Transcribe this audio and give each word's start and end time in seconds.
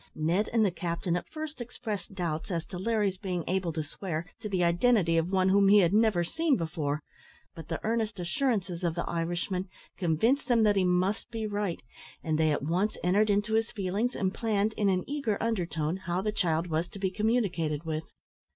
Ned 0.15 0.49
and 0.51 0.65
the 0.65 0.71
captain 0.71 1.15
at 1.15 1.29
first 1.29 1.61
expressed 1.61 2.15
doubts 2.15 2.49
as 2.49 2.65
to 2.65 2.79
Larry's 2.79 3.19
being 3.19 3.43
able 3.47 3.71
to 3.73 3.83
swear 3.83 4.25
to 4.39 4.49
the 4.49 4.63
identity 4.63 5.15
of 5.15 5.29
one 5.29 5.49
whom 5.49 5.67
he 5.67 5.77
had 5.77 5.93
never 5.93 6.23
seen 6.23 6.57
before; 6.57 7.03
but 7.53 7.67
the 7.67 7.79
earnest 7.83 8.19
assurances 8.19 8.83
of 8.83 8.95
the 8.95 9.07
Irishman 9.07 9.69
convinced 9.97 10.47
them 10.47 10.63
that 10.63 10.75
he 10.75 10.83
must 10.85 11.29
be 11.29 11.45
right, 11.45 11.83
and 12.23 12.39
they 12.39 12.51
at 12.51 12.63
once 12.63 12.97
entered 13.03 13.29
into 13.29 13.53
his 13.53 13.69
feelings, 13.69 14.15
and 14.15 14.33
planned, 14.33 14.73
in 14.73 14.89
an 14.89 15.03
eager 15.07 15.37
undertone, 15.39 15.97
how 15.97 16.19
the 16.19 16.31
child 16.31 16.65
was 16.65 16.89
to 16.89 16.97
be 16.97 17.11
communicated 17.11 17.83
with. 17.83 18.05